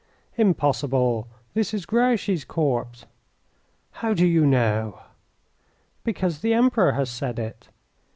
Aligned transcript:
"Impossible; 0.35 1.27
this 1.53 1.75
is 1.75 1.85
Grouchy's 1.85 2.43
corps." 2.43 2.87
"How 3.91 4.15
do 4.15 4.25
you 4.25 4.47
know?" 4.47 4.99
"Because 6.03 6.39
the 6.39 6.55
Emperor 6.55 6.93
has 6.93 7.07
said 7.11 7.37
it." 7.37 7.67